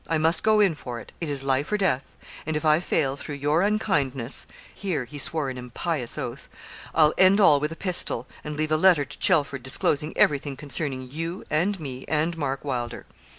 I 0.07 0.17
must 0.17 0.41
go 0.41 0.59
in 0.59 0.73
for 0.73 0.99
it, 0.99 1.11
it 1.21 1.29
is 1.29 1.43
life 1.43 1.71
or 1.71 1.77
death; 1.77 2.01
and 2.47 2.57
if 2.57 2.65
I 2.65 2.79
fail 2.79 3.15
through 3.15 3.35
your 3.35 3.61
unkindness 3.61 4.47
(here 4.73 5.05
he 5.05 5.19
swore 5.19 5.51
an 5.51 5.59
impious 5.59 6.17
oath) 6.17 6.49
I'll 6.95 7.13
end 7.19 7.39
all 7.39 7.59
with 7.59 7.71
a 7.71 7.75
pistol, 7.75 8.25
and 8.43 8.57
leave 8.57 8.71
a 8.71 8.77
letter 8.77 9.05
to 9.05 9.19
Chelford, 9.19 9.61
disclosing 9.61 10.17
everything 10.17 10.57
concerning 10.57 11.11
you, 11.11 11.43
and 11.51 11.79
me, 11.79 12.03
and 12.07 12.35
Mark 12.35 12.65
Wylder.' 12.65 13.05